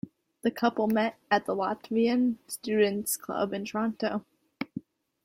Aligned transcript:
The 0.41 0.49
couple 0.49 0.87
met 0.87 1.19
at 1.29 1.45
the 1.45 1.53
Latvian 1.55 2.37
Students 2.47 3.17
Club 3.17 3.53
in 3.53 3.65
Toronto. 3.65 4.25